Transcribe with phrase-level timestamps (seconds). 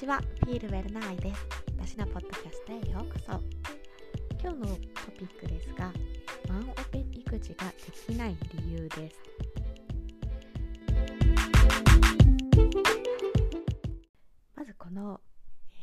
[0.00, 1.46] ちは、フィールウェルナイです。
[1.76, 3.32] 私のポッドキャストへようこそ。
[4.42, 4.80] 今日のト
[5.18, 5.92] ピックですが、
[6.48, 9.16] ワンオペ育児ができない理由です。
[14.56, 15.20] まずこの、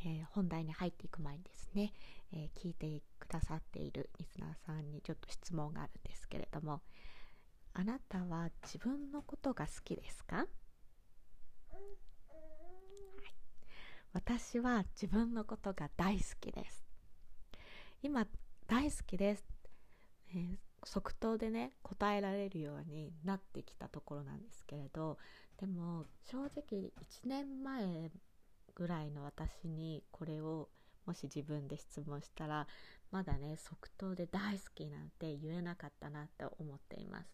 [0.04, 1.94] えー、本題に入っていく前にですね、
[2.34, 6.82] えー、聞いてくださっているリスナーさんにちょっと質問があるんですけれども、
[7.76, 10.48] あなたは自分のことが好きですか？
[14.18, 16.88] 私は自分のことが大好きです。
[18.02, 18.26] 今
[18.66, 19.46] 大好きです、
[20.34, 25.20] えー、即答でね答えられるようになってきたところなんですけれど
[25.60, 26.92] でも正直1
[27.26, 28.10] 年前
[28.74, 30.68] ぐらいの私にこれを
[31.06, 32.66] もし自分で質問したら
[33.12, 37.30] まだね即答で大好きなんて言えなかったなって思っています。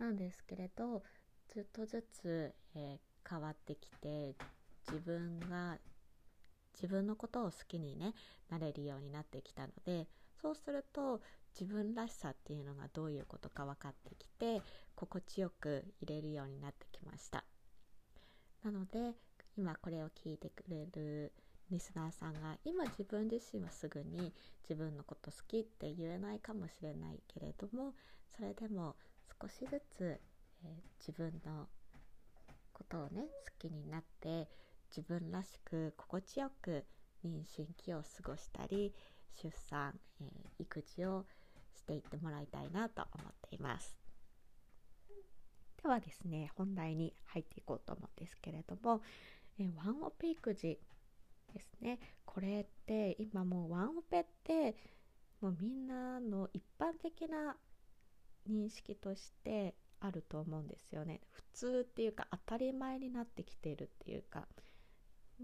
[0.00, 1.04] なんですけれど
[1.46, 4.34] ずっとずつ、えー、変わってきて
[4.88, 5.78] 自分が
[6.74, 8.14] 自分のことを好きにね
[8.48, 10.06] なれるようになってきたので
[10.40, 11.20] そうすると
[11.58, 14.62] 自分らしさっていうのがどういうことか分かってきて
[14.94, 17.44] 心地よく入れるようになってきました。
[18.62, 19.14] なので
[19.56, 21.32] 今これを聞いてくれる
[21.70, 24.32] リスナーさんが今自分自身はすぐに
[24.68, 27.94] 自分のこと好きって言えないかもしれないけれども
[28.36, 28.96] それでも
[29.40, 30.20] 少しずつ、
[30.64, 31.68] えー、自分の
[32.72, 34.48] ことをね好きになって
[34.94, 36.84] 自分らしく心地よく
[37.24, 38.92] 妊娠期を過ごしたり
[39.42, 41.26] 出産、えー、育児を
[41.76, 43.96] していってもらいたいなと思っています。
[45.82, 49.00] ではですね本題に入っていこうと思うんですけれども、
[49.58, 50.78] えー、ワンオペ育児
[51.52, 51.98] ですね。
[52.24, 54.76] これって今もうワンオペって
[55.40, 57.56] もうみんなの一般的な
[58.48, 61.20] 認識としてあると思うんですよね。
[61.30, 64.46] 普通っていうか当たり前になってきているっていうか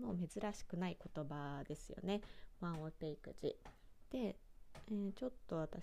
[0.01, 2.21] もう珍しくない言葉ですよね。
[2.61, 3.57] ワンオペ育児
[4.11, 5.83] で、えー、ちょっと私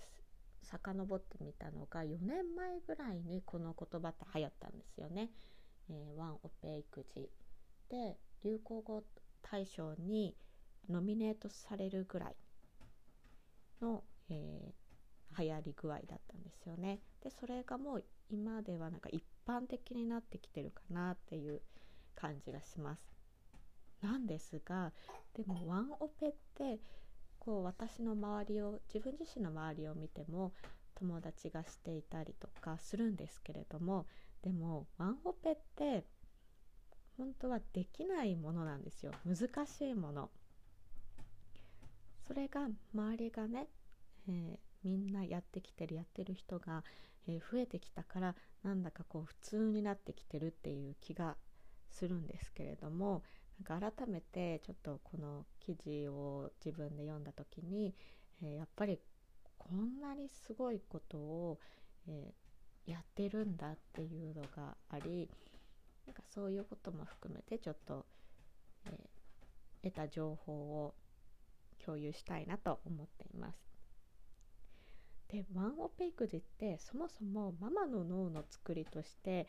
[0.64, 5.30] 遡ってみたのが4年前ぐらいにこの言葉って流行ったんですよね、
[5.90, 7.30] えー、ワンオペ育児
[7.90, 9.04] で流行語
[9.42, 10.36] 大賞に
[10.90, 12.36] ノミネートされるぐらい
[13.82, 17.00] の、えー、流行り具合だったんですよね。
[17.22, 21.62] でそれがもう今ではなんか一般的になってきてるかなっていう
[22.16, 23.13] 感じがします。
[24.04, 24.92] なんですが
[25.36, 26.80] でもワンオペって
[27.40, 30.54] こう私の周りを自分自身の周りを見ても
[30.96, 34.06] 友達がしていたりとかするんですけれども
[34.44, 36.06] でもワンオペって
[37.18, 39.12] 本当はできないものなんですよ。
[39.26, 40.30] 難しいもの。
[42.28, 43.68] それが周りがね、
[44.28, 46.84] えー、みんなやってきてるやってる人が、
[47.28, 51.36] えー、増えてきたからなんだかこう普通になってきてるっていう気が
[51.92, 53.24] するんですけれども
[53.64, 57.96] んか改めてちょっとこの記事を自分で読んだ時に、
[58.44, 59.00] えー、やっぱり
[59.58, 61.60] こんなにすごいことを、
[62.08, 65.30] えー、やってるんだっていうのがあり
[66.06, 68.06] なんかそういうことも含めてちょっと、
[68.86, 70.94] えー、得た情報を
[71.84, 73.58] 共有したいなと思っています。
[75.30, 79.48] でワンオペ育児ってそもそもママの脳の作りとして、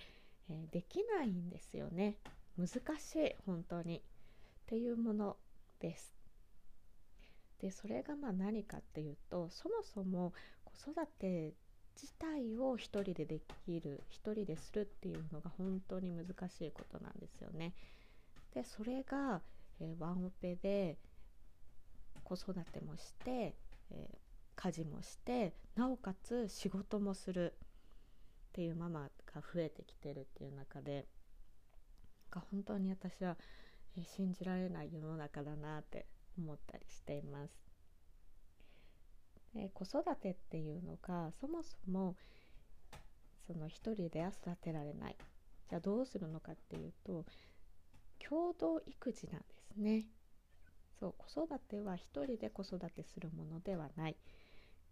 [0.49, 2.17] え、できないんですよね。
[2.59, 4.01] 難しい本当にっ
[4.67, 5.37] ていうもの
[5.81, 6.15] です。
[7.61, 10.33] でそれがまあ何かっていうとそもそも
[10.65, 11.55] 子育て
[12.01, 17.73] 自体を一人でできる一人でするっていうのが本当に難しいことなんですよね。
[18.55, 19.41] でそれが、
[19.81, 20.99] えー、ワンオペで
[22.23, 23.55] 子育てもして、
[23.91, 24.17] えー、
[24.57, 27.57] 家事もしてなおかつ仕事もするっ
[28.53, 31.07] ていうママが増えてきてるっていう中で
[32.35, 33.37] か本当に私は、
[33.97, 36.07] えー、信じられない世の中だなって
[36.37, 37.55] 思ったりしています。
[39.55, 42.17] で子育てっていうのがそもそも
[43.47, 45.17] その一人では育てられない。
[45.69, 47.25] じゃあどうするのかっていうと
[48.19, 50.07] 共同育児なんですね。
[50.99, 54.17] そう子育ては一人で子育てするものではない。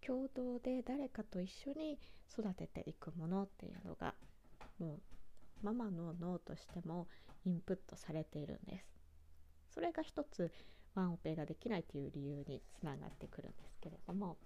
[0.05, 1.97] 共同で誰かと一緒に
[2.31, 4.13] 育てていくものっていうのが
[4.77, 4.99] もう
[5.63, 7.07] ママの脳としても
[7.45, 8.85] インプットされているんです。
[9.73, 10.51] それが一つ
[10.93, 14.37] ワンオペができないという理由につながってくるんですけれども。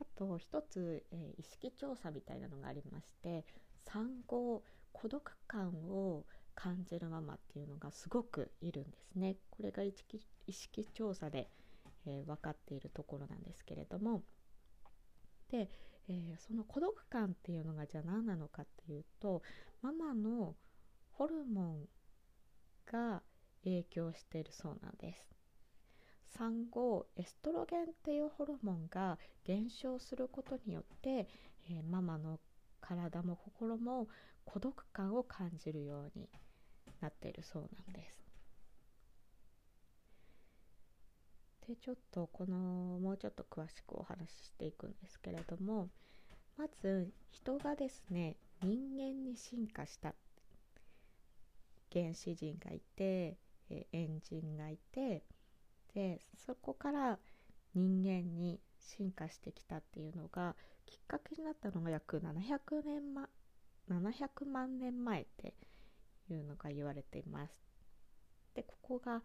[0.00, 3.44] あと一つ、えー、意識調査みたいなのがありまして
[3.84, 4.62] 産後
[4.92, 6.24] 孤独感を
[6.54, 9.36] 感じるママっていうのがすごくいるんですね。
[9.50, 11.48] これが意識意識調査で、
[12.04, 14.24] えー、分かっているところなんですけれども。
[15.50, 15.70] で、
[16.08, 19.42] えー、その孤独感っていうのがじゃあ何なのかっていうと
[19.82, 20.54] ママの
[21.12, 21.88] ホルモン
[22.90, 23.22] が
[23.64, 25.28] 影響しているそうなんです。
[26.36, 31.26] 産後エストロゲンっていうホルモンが減少することによって、
[31.70, 32.38] えー、ママの
[32.80, 34.08] 体も心も
[34.44, 36.28] 孤独感を感じるように
[37.00, 38.17] なっているそうなんです。
[41.68, 45.88] でちょっとこのもうちょっと詳しくお話ししていくんですけれども
[46.56, 50.14] まず人がですね人間に進化した
[51.92, 53.38] 原始人がいて、
[53.70, 55.22] えエンジンがいて
[55.94, 57.18] でそこから
[57.74, 60.54] 人間に進化してきたっていうのが
[60.86, 63.28] きっかけになったのが約700年、ま、
[63.90, 65.54] 700万年前って
[66.30, 67.52] いうのが言われています。
[68.54, 69.22] でここが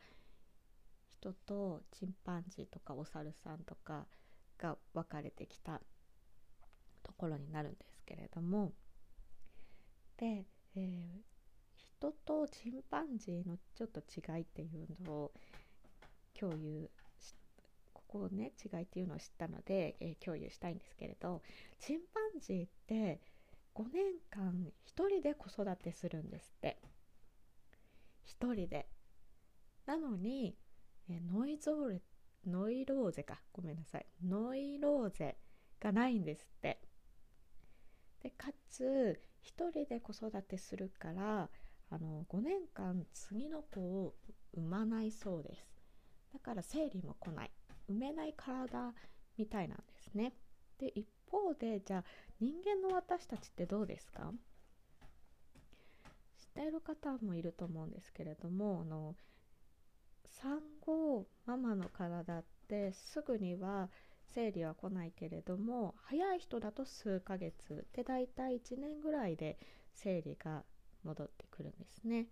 [1.24, 4.06] 人とチンパンジーとかお猿さんとか
[4.60, 5.80] が分かれてきた
[7.02, 8.74] ところになるんですけれども
[10.18, 10.44] で、
[10.76, 10.82] えー、
[11.78, 15.32] 人とチンパンジーのちょっと違いっていうのを
[16.38, 16.90] 共有
[17.94, 21.42] ここをね違いっていうのを知ったので、えー、共有したいんですけれど
[21.80, 23.22] チンパンジーって
[23.76, 26.78] 5年間1人で子育てするんですって。
[28.42, 28.88] 1人で。
[29.86, 30.56] なのに
[31.10, 32.02] えノイゾーレ
[32.46, 33.42] ノイローゼか。
[33.54, 34.06] ごめんなさい。
[34.26, 35.38] ノイローゼ
[35.80, 36.82] がないんですって。
[38.22, 41.50] でかつ1人で子育てするから
[41.90, 44.16] あの5年間次の子を
[44.54, 45.66] 産まないそうです。
[46.34, 47.52] だから生理も来ない。
[47.88, 48.94] 産めない体
[49.38, 50.34] みたいなんですね。
[50.80, 52.04] で一方でじゃあ
[52.40, 54.34] 人間の私たちってどうですか？
[56.40, 59.16] 知っている方もいると思うんですけれどもあの
[60.44, 63.90] 産後ママの体ってすぐには
[64.36, 69.58] 生理は来ないけれども早い人だと数ヶ月でだいたい1年ぐらいで
[69.94, 70.64] 生理が
[71.06, 72.28] 戻ってくるんですね。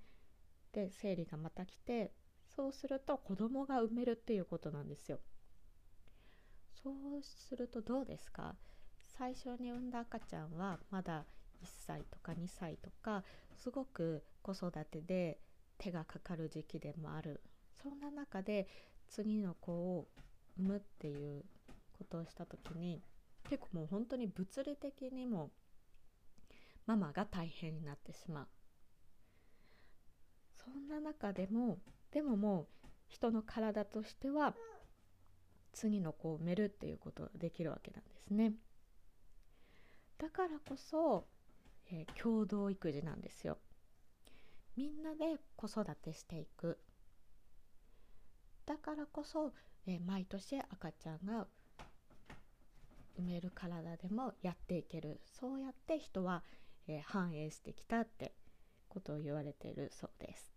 [0.73, 2.11] で生理がまた来て
[2.53, 5.19] そうすると子供が産めるっていうことなんですよ。
[6.83, 6.93] そう
[7.23, 8.55] するとどうですか？
[9.17, 11.25] 最初に産んだ赤ちゃんはまだ
[11.61, 13.23] 1歳とか2歳とか
[13.55, 15.39] すごく子育てで
[15.77, 17.41] 手がかかる時期でもある
[17.81, 18.67] そんな中で
[19.07, 20.07] 次の子を
[20.57, 21.43] 産むっていう
[21.97, 23.01] ことをした時に
[23.49, 25.51] 結構もう本当に物理的にも
[26.85, 28.47] ママが大変になってしまう。
[30.55, 31.79] そんな中でも
[32.11, 34.55] でももう人の体としては
[35.73, 38.53] 次の子を産めるっていうことができるわけなんですね。
[40.17, 41.25] だからこそ、
[41.91, 43.57] えー、共同育児なんですよ。
[44.75, 46.77] みんなで子育てしていく。
[48.71, 49.51] だからこそ、
[49.85, 51.45] えー、毎年赤ちゃんが
[53.17, 56.41] 産める体でもやっていけるそうやって人は、
[56.87, 58.33] えー、繁栄してきたって
[58.87, 60.53] ことを言われているそうです。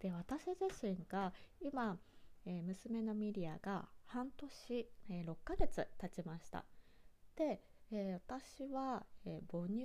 [0.00, 1.96] で私自身が今、
[2.44, 6.64] えー、娘のミリアが半年、えー、6ヶ月経ちました。
[7.36, 7.60] で、
[7.92, 9.84] えー、私は、え母乳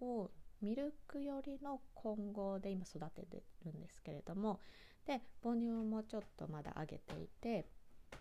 [0.00, 4.58] をミルク寄りの混合で今育ててるんですけれども
[5.06, 7.66] で母乳もちょっとまだあげていて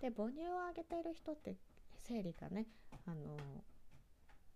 [0.01, 1.55] で母乳をあげている人って
[1.97, 2.67] 生理がね
[3.07, 3.37] あの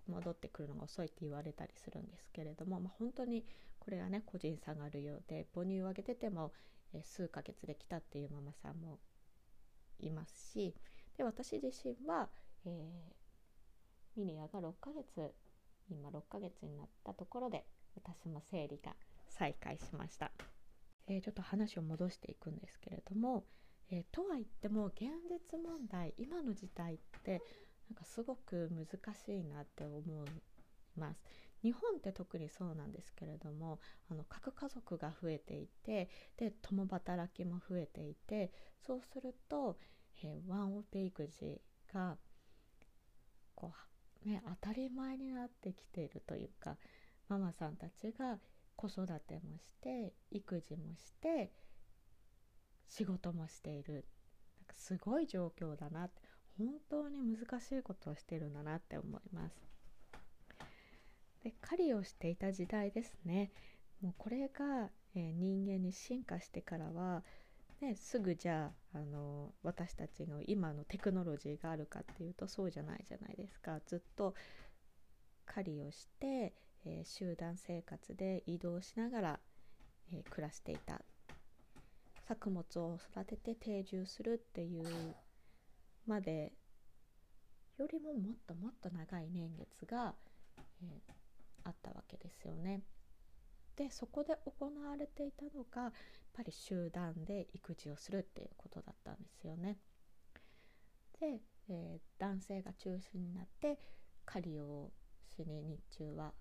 [0.08, 3.44] 戻ってくるのが遅いって言われたりするんですけれども、まあ、本当に
[3.80, 6.52] これはね個人差があるようで母乳をあげてても、
[6.94, 9.00] え数ヶ月できたっていうママさんも
[10.00, 10.74] いますし
[11.18, 12.30] で私自身は、
[12.66, 15.34] えー、ミニアが6ヶ月
[15.90, 17.66] 今6ヶ月になったところで
[17.96, 18.94] 私も生理が
[19.28, 20.32] 再開しました。
[21.08, 23.46] えー、ちょっと話を戻していくんですけれども、
[23.90, 27.42] えー、とは言っても現実問題今の時代って
[27.90, 30.30] なんかすごく難しいなって思い
[30.98, 31.22] ます。
[31.64, 38.52] 日本って特にそうなんですけれどもあの核家族が増えていてで共働きも増えていて
[38.86, 39.78] そうすると、
[40.24, 41.60] えー、ワンオペ育児
[41.92, 42.18] が
[43.56, 43.74] こ
[44.26, 46.78] う、ね、当たり前になってきているというか
[47.28, 48.38] ママさんたちが
[48.78, 51.52] 子育てもして育児もして
[52.88, 54.06] 仕事もしている。
[54.60, 56.22] なんかすごい状況だなって
[56.58, 59.56] 本当に難しいことをしてるんだなって思います。
[61.44, 63.52] で狩りをしていた時代ですね。
[64.02, 67.24] もうこれが、えー、人間に進化してからは、
[67.82, 73.80] ね、すぐじゃああの私たちの今のテクノロジーがあるかっていうとそうじゃないじゃないですか。
[73.86, 74.36] ずっと
[75.46, 76.54] 狩りをして
[76.86, 79.40] えー、集団生活で移動しながら、
[80.14, 81.02] えー、暮らしていた
[82.28, 85.16] 作物を育てて定住するっていう
[86.06, 86.52] まで
[87.78, 90.16] よりももっともっと長い年月が、
[90.82, 91.14] えー、
[91.64, 92.82] あったわけですよね。
[93.76, 95.92] でそこで行われていたのがやっ
[96.34, 99.78] ぱり集団で育児をするっていうことだったんですよね。
[101.20, 103.78] で、えー、男性が中心になって
[104.26, 104.92] 狩りを
[105.36, 106.34] しに日中は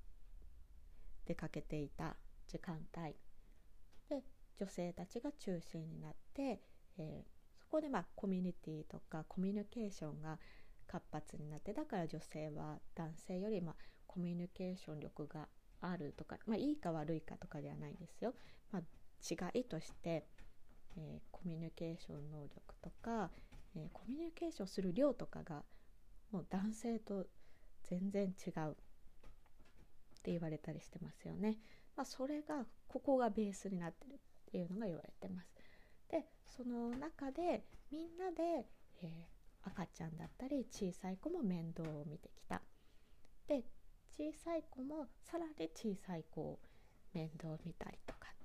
[1.26, 2.16] 出かけていた
[2.48, 3.14] 時間帯
[4.08, 4.24] で
[4.58, 6.60] 女性たちが中心になって、
[6.98, 10.38] えー、そこでまあコミュニティとかコミュニケーションが
[10.86, 13.74] 活発になってだから女性は男性よりまあ
[14.06, 15.48] コミュニケーション力が
[15.80, 18.34] あるとか、まあ、いいか悪いかとかではないんですよ。
[18.72, 18.82] まあ、
[19.22, 20.26] 違いとして、
[20.96, 23.30] えー、コミュニケーション能力とか、
[23.74, 25.62] えー、コミュニケーションする量とかが
[26.30, 27.26] もう男性と
[27.84, 28.76] 全然違う
[30.26, 31.56] って言われたりしてますよね。
[31.94, 34.18] まあ、それがここがベースになってるっ
[34.50, 35.54] ていうのが言われてます。
[36.10, 38.66] でその中でみんなで、
[39.02, 42.60] えー、赤ちゃんだったり小さい子も面倒を見てきた。
[43.46, 43.62] で
[44.10, 46.58] 小さい子もさらに小さい子を
[47.12, 48.36] 面倒見たりとかっ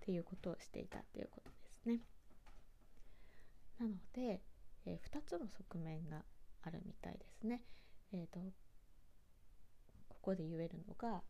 [0.00, 2.00] ていうことをしていたっていうことですね。
[3.78, 4.42] なので、
[4.84, 6.22] えー、2つの側面が
[6.62, 7.62] あるみたいですね。
[8.12, 8.40] えーと、
[10.24, 11.22] こで言えるのが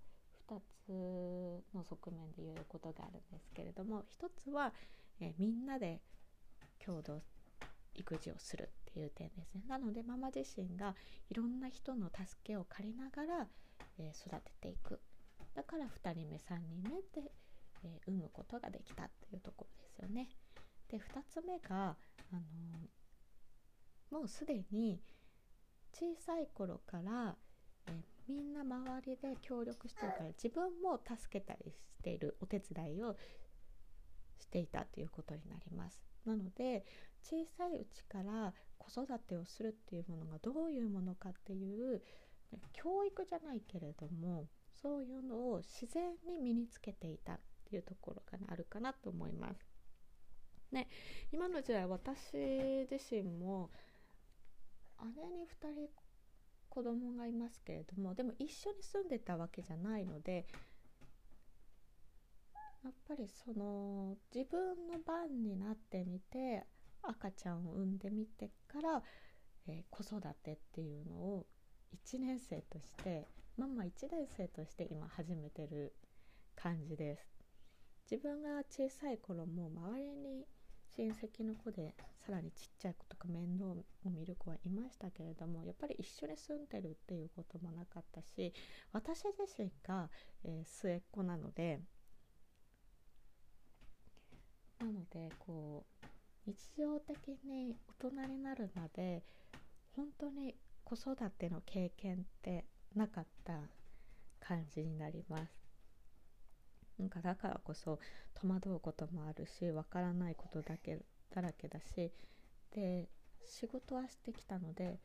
[0.48, 4.72] 2つの側面で言えることがあるんですけれども1つは、
[5.20, 6.00] えー、みんなで
[6.84, 7.22] 共同
[7.94, 10.94] 育児をするっていう点ですねなのでママ自身が
[11.30, 13.46] いろんな人の助けを借りながら、
[13.98, 15.00] えー、育てていく
[15.54, 16.90] だから2人目3人目
[17.22, 17.30] で、
[17.84, 20.28] えー、産むことができたっていうところですよね。
[20.88, 21.96] で2つ目が、
[22.32, 22.34] あ
[24.10, 25.00] の、もうすでに
[25.92, 27.36] 小さい頃から、
[27.86, 27.94] えー、
[28.28, 33.16] みんな周りで協力してるから自分も助けたりしているお手伝いを
[34.40, 36.00] していたということになります。
[36.25, 36.85] なので
[37.23, 42.02] 小さいうちから子育てをするっていうものがどういうものかっていう
[42.73, 44.49] 教育じゃないけれども
[44.81, 49.66] そういうのを自然に身につけていたっていうところが、あるかなと思います。
[50.71, 50.88] ね、
[51.33, 52.37] 今の時代私
[52.90, 53.71] 自身も
[55.16, 55.88] 姉に2人
[56.75, 60.47] 子供がいますけれどもでも一緒に住んでたわけじゃないので
[62.83, 66.66] やっぱりその自分の番になってみて
[67.02, 69.02] 赤ちゃんを産んでみてから、
[69.69, 71.47] えー、子育てっていうのを
[72.04, 75.95] 1年生としてママ1年生として今始めてる
[76.57, 77.35] 感じです。
[78.11, 80.45] 自分が小さい頃も周りに
[80.96, 83.76] 親戚の子でさらにちっちゃい子とか面倒を
[84.10, 88.52] 見る子はいましたけれどもやっぱり一緒に住んでるっていうこともなかったし
[88.92, 90.08] 私自身が、
[90.44, 91.80] えー、末っ子なので
[94.80, 96.06] なのでこう
[96.46, 99.22] 日常的に大人になるまで
[99.96, 103.54] 本当に子育ての経験ってなかった
[104.40, 105.63] 感じになります。
[106.98, 107.98] なんかだからこそ
[108.34, 110.98] 戸惑うこともあるしわからないことだけ
[111.34, 112.12] だらけだし
[112.74, 113.08] で
[113.44, 114.98] 仕事はしてきたので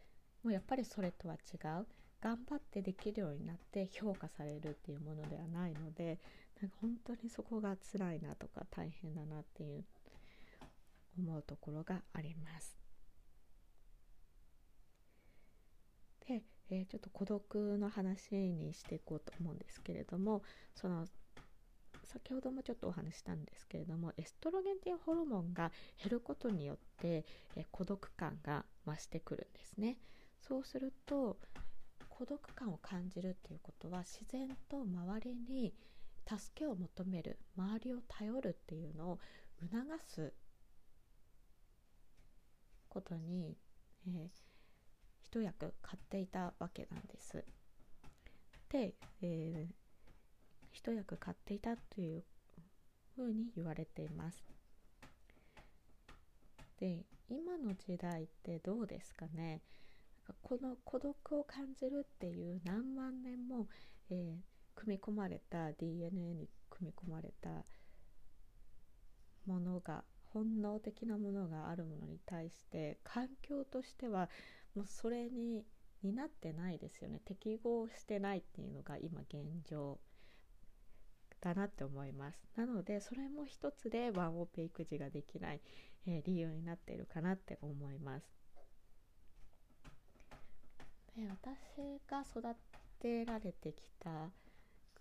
[0.43, 1.85] もうやっぱりそれとは違う
[2.21, 6.19] 頑張ってできるようになって評価されるっていうものではないので
[6.61, 9.83] なんか本当にそこが辛いなとか大変だなっていう
[11.17, 12.77] 思うところがあります。
[16.27, 20.43] で、えー、ちょっと孤独の話にしていこうと思うんですけれども
[20.75, 21.05] その
[22.11, 27.23] 先ほどもちょっとお話したんですけれどもエストロゲンっていうホルモンが減ることによって、
[27.55, 29.97] え、孤独感が増してくるんですね。
[30.41, 31.37] そうすると
[32.09, 35.73] 孤独感を感じるっていうことは自然と周りに
[36.27, 39.19] 助けを求める周りを頼るっていうのを
[39.59, 39.69] 促
[40.07, 40.33] す
[42.89, 43.55] ことに、
[44.07, 44.27] えー、
[45.21, 47.45] 一役買っていたわけなんです。
[48.69, 49.78] で、えー、
[50.79, 52.23] 一役買っていたという
[53.13, 54.41] ふうに言われています。
[56.79, 59.59] で今の時代ってどうですかね？
[60.41, 63.67] この孤独を感じるっていう何万年も、
[64.09, 67.49] えー、組み込まれた DNA に組み込まれた
[69.45, 74.29] ものが本能的なものがあるものに対して環境としては
[74.75, 75.65] もうそれに
[76.03, 77.19] になってないですよね。
[77.25, 79.99] 適合してないっていうのが今現状。
[81.41, 82.39] だなって思います。
[82.55, 85.61] なのでそれも一つでワンオペ育児ができない、
[86.07, 88.25] えー、理由になっているかなって思います。
[91.15, 92.55] で私が育
[92.99, 94.29] てられてきた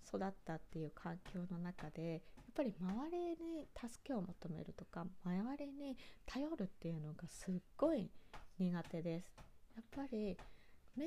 [0.08, 2.20] 育ったっていう環境の中でやっ
[2.54, 8.10] ぱり周りに助けを求めるとか周りに頼るっていうのがすっごい
[8.58, 9.32] 苦手です。
[9.76, 10.36] やっぱり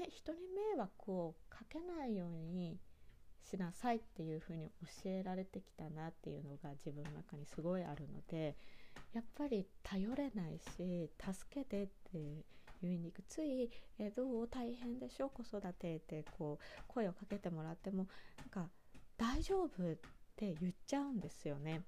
[0.09, 0.39] 人に
[0.73, 2.79] 迷惑をかけないように
[3.43, 4.71] しなさいっていうふうに
[5.03, 8.55] 教えられてきたなっていうのが自分の中にすごいあるので
[9.13, 12.45] やっぱり頼れないし助けてって
[12.81, 13.69] 言いにくつい、
[13.99, 14.47] え、どう？
[14.47, 15.27] 大変でしょ？
[15.27, 18.07] う子育てってこう声をかけてもらっても
[18.37, 18.69] なんか
[19.17, 19.95] 大丈夫っ
[20.35, 21.81] て言っちゃうんですよね。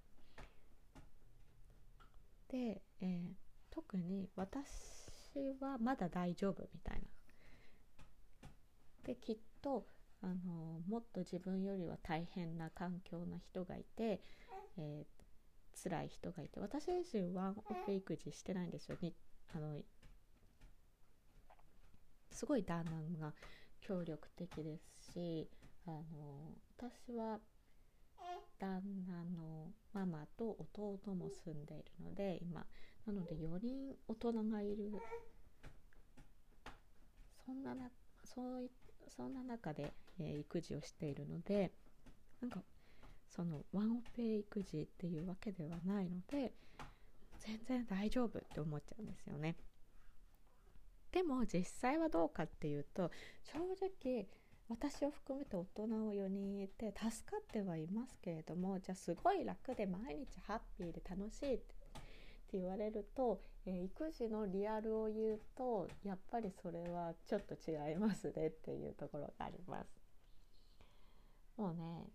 [2.50, 3.22] で、えー、
[3.72, 4.68] 特に私
[5.60, 7.02] はまだ大丈夫みたいな。
[9.04, 9.88] できっと
[10.24, 14.22] あのもっと自分よりは大変な環境な人がいて、
[14.78, 18.98] えー、辛い人がいて私自身はオペ育児してないんですよ。
[19.02, 19.14] に
[19.54, 19.82] あの
[22.32, 22.86] すごい旦
[23.20, 23.34] 那が
[23.82, 25.50] 協力的ですし
[25.86, 26.02] あの
[26.78, 27.40] 私は
[28.58, 32.66] 旦那のママと弟も住んでいるので今
[33.06, 34.94] なので4人大人がいる。
[37.46, 37.92] そんなな
[38.24, 38.72] そうい
[39.16, 41.72] そんな中で、えー、育児をしているので
[42.42, 42.62] なんか
[43.30, 46.54] そのワンオペ育児っていうわけではないので
[47.40, 49.56] 全然大丈夫って思っちゃうんですよね。
[51.12, 53.12] でも実際はどうかっていうと
[53.44, 54.28] 正直
[54.70, 61.64] 私を含めて大人を4人いて助かってはいますけれどもじゃあすごい楽で毎日ハッピーで楽しいって
[62.54, 70.03] 言われると、えー、育児のリアルを言うとやっぱりそれはちょっと違いますねっていうところがあります。
[71.58, 72.10] もうね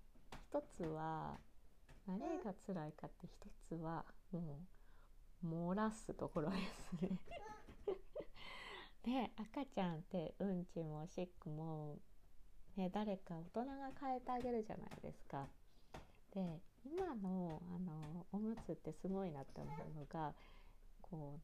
[0.50, 1.38] 一つは
[2.07, 4.61] 何が辛いかって一つはも
[5.45, 7.18] う漏らすところですね
[9.04, 11.99] で赤ちゃんってうんちもおしっこも、
[12.76, 15.47] ね、誰か大人が変えてあげるじゃないですか。
[16.35, 20.35] で今のあのおむつってすごいなって思うのが
[21.00, 21.40] こ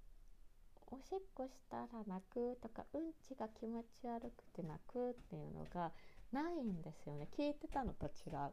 [0.91, 5.93] うおしっこしたら泣くとかうんちが気持ち悪くて泣くっていうのが
[6.35, 8.33] ないんですよね聞いてたのと違う。
[8.33, 8.51] なん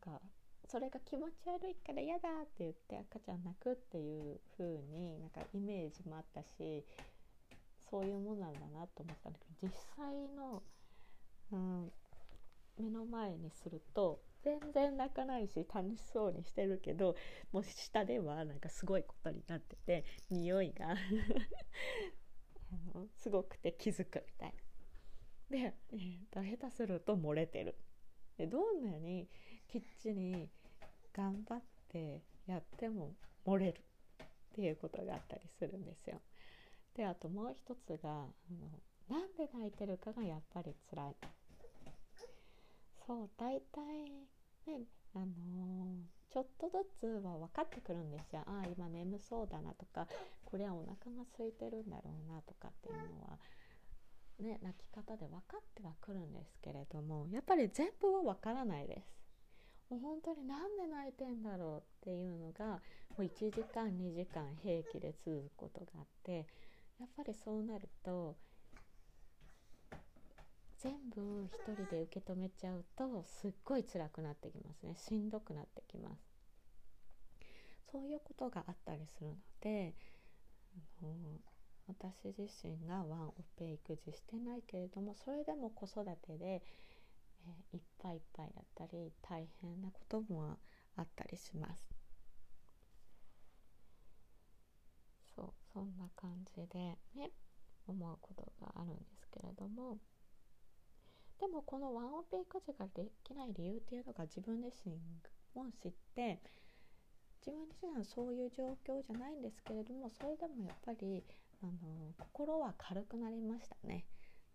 [0.00, 0.20] か
[0.68, 6.84] それが気持ち悪いから嫌だって言って赤ちゃん泣くっていう風になんかイメージもあったし
[7.90, 10.62] そういうもんなんだなと思ったんだけど実際の、
[11.52, 11.92] うん、
[12.78, 17.16] 目の前にすると全然泣かないし楽しそうにしてるけど
[17.52, 20.96] もう下ではなんかすごいことになってて匂いが
[23.14, 24.61] すごくて気づくみたいな。
[25.50, 27.76] で、えー、下手すると漏れてる。
[28.38, 29.28] でどんなに
[29.68, 30.48] きっちり
[31.12, 33.14] 頑張ってやっても
[33.46, 33.80] 漏れる
[34.22, 36.20] っていうことがあったりするんですよ。
[36.96, 38.12] であともう一つがあ
[38.50, 41.16] のなんで泣いてるかがやっぱり辛い
[43.06, 43.82] そう大体
[44.66, 50.06] ねあのー、ちょっとずつは分かってくるんですよああ今眠そうだなとか
[50.44, 53.38] これはお腹が空いてるんだろうなとかっていうのは
[54.40, 59.22] ね泣き方で分かってはくるんですけれどもやっぱり全部は分からないです。
[59.90, 62.80] もう本当になんで泣いてんだろうっていうのがも
[63.18, 66.46] う1時間2時間平気で続くことがあって
[66.98, 68.36] やっぱりそうなると
[70.78, 74.96] 全部一人で受け止めちゃうとすっごい辛くなってきますね。
[74.96, 76.32] しんどくなってきます。
[77.92, 79.94] そういうことがあったりするので
[81.02, 81.12] あの
[81.88, 90.58] 私自身がワンオペ育児してないけれどもそれでも子育てで、えー、いっぱいいっぱいだったり大変なことも
[90.96, 91.84] あったりします。
[95.34, 97.30] そうそんな感じでね
[97.86, 99.98] 思うことがあるんですけれども。
[101.40, 104.94] でもこのワンオペ育児ができない理由っていうのが自分自身
[105.56, 106.38] も知って
[107.44, 111.24] 自分自身はそういう状況じゃないんですけれどもそれでもやっぱり
[111.62, 114.04] あの心は軽くなりましたね。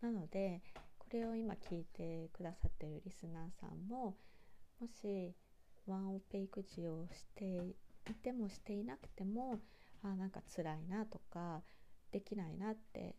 [0.02, 0.62] なので
[1.00, 4.15] これを今聞いてくださってるリスナーさんも
[4.80, 5.34] もし
[5.88, 7.46] ワンオペ育児をして
[8.10, 9.60] いてもしていなくても
[10.04, 11.62] あなんか辛いなとか
[12.12, 13.15] できないなって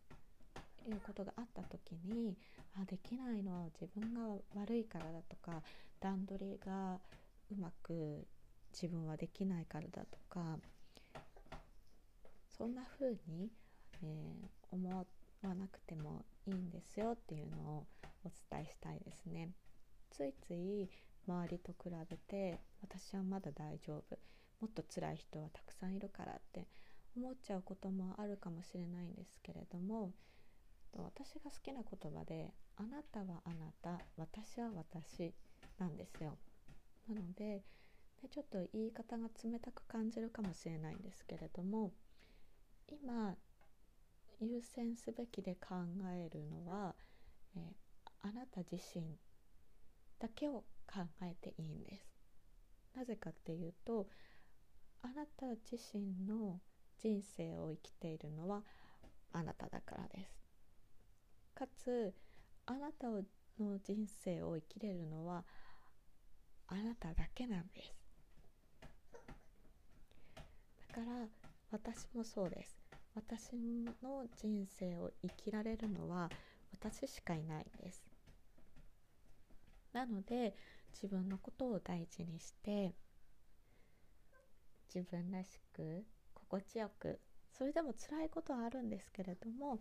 [0.86, 2.36] いうことがあった時に
[2.80, 4.20] あできないのは自分が
[4.54, 5.62] 悪いからだとか
[6.00, 6.98] 段取りが
[7.50, 8.26] うまく
[8.72, 10.58] 自分はできないからだとか
[12.58, 13.52] そんな風に、
[14.02, 15.06] えー、思
[15.42, 17.86] わなくてもいいんですよっていうのを
[18.24, 19.50] お伝えしたいですね。
[20.10, 20.88] ついつい
[21.26, 24.18] 周りと比べて私はまだ大丈夫
[24.60, 26.66] もっと辛い人はたくさんいるからって
[27.16, 30.12] 思っちゃうこともあるかもしれないんですけれども
[30.94, 35.34] 私が好きな言葉で「あなたはあなた私は私」
[35.78, 36.36] なんですよ。
[37.08, 37.62] なので
[38.22, 41.92] でちょっと言い方が冷たく感じるかもしれないんですけれども
[42.88, 43.36] 今
[44.40, 45.74] 優先すべきで考
[46.14, 46.94] えるのは、
[47.56, 47.72] え
[48.22, 49.16] あなた自身
[50.18, 52.06] だけを考えていいんです。
[52.94, 54.08] なぜかっていうと
[55.02, 56.60] あなた自身の
[56.98, 58.62] 人生を生きているのは
[59.32, 60.38] あなただからです。
[61.54, 62.14] かつ
[62.66, 63.22] あなたの
[63.78, 65.44] 人生を生きれるのは
[66.66, 67.94] あなただけなんです。
[70.88, 71.26] だから
[71.70, 72.87] 私もそうです。
[73.18, 73.56] 私
[74.00, 76.30] の人生を生きられるのは
[76.70, 78.06] 私しかいないです。
[79.92, 80.54] なので
[80.92, 82.94] 自分のことを大事にして
[84.94, 87.18] 自分らしく心地よく
[87.50, 89.80] それでも辛いことはあるんですけれども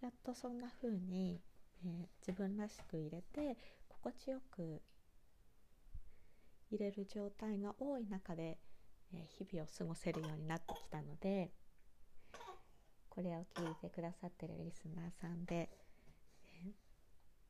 [0.00, 1.40] やっとそんな風に、
[1.84, 3.56] えー、自分らしく入れて
[3.88, 4.82] 心地よく
[6.72, 8.58] 入れる状態が多い中で、
[9.14, 11.52] えー、日々を過ごせるようになってきたので
[13.14, 15.68] これを聞いてくださってるリスナーさんで、
[16.64, 16.70] えー、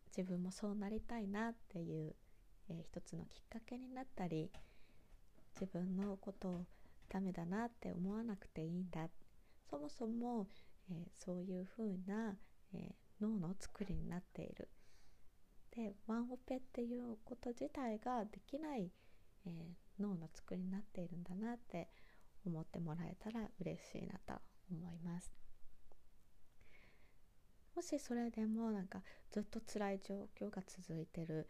[0.09, 2.17] 自分もそうなりたいなっていう、
[2.69, 4.51] えー、一つのきっかけになったり
[5.55, 6.67] 自分のことを
[7.09, 9.07] ダメだなって思わなくていいんだ。
[9.71, 10.49] そもそも、
[10.91, 12.35] えー、そういうふうな、
[12.75, 14.69] えー、脳の作りになっている。
[15.71, 18.91] でワンオペっていうこと自体ができない、
[19.47, 21.89] えー、脳の作りになっているんだなって
[22.45, 24.35] 思ってもらえたら嬉しいなと
[24.69, 25.42] 思います。
[27.75, 31.49] もしそれでもなんかずっと辛い状況が続いてる、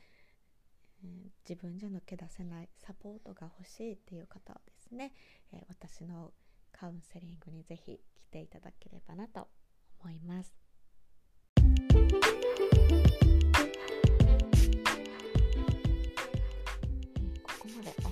[1.05, 5.13] えー、自分じゃ抜け出せないサポートが欲しいっていう方はですね、
[5.53, 6.33] えー、私の
[6.73, 9.49] カウンセリングにぜひ来ていただければなと
[10.01, 10.55] 思います。
[17.43, 18.12] ここまで